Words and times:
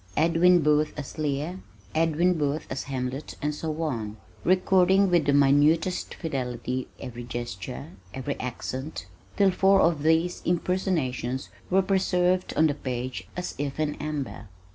"Edwin 0.17 0.61
Booth 0.63 0.93
as 0.97 1.19
Lear," 1.19 1.59
"Edwin 1.93 2.33
Booth 2.35 2.65
as 2.71 2.85
Hamlet," 2.85 3.35
and 3.39 3.53
so 3.53 3.83
on, 3.83 4.17
recording 4.43 5.11
with 5.11 5.27
minutest 5.29 6.15
fidelity 6.15 6.87
every 6.99 7.23
gesture, 7.23 7.91
every 8.11 8.35
accent, 8.39 9.05
till 9.37 9.51
four 9.51 9.79
of 9.79 10.01
these 10.01 10.41
impersonations 10.43 11.49
were 11.69 11.83
preserved 11.83 12.51
on 12.57 12.65
the 12.65 12.73
page 12.73 13.27
as 13.37 13.53
if 13.59 13.79
in 13.79 13.93
amber. 14.01 14.47